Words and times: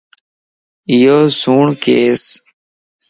ايو 0.89 1.17
سوڻ 1.41 1.65
ڪيسَ 1.83 2.21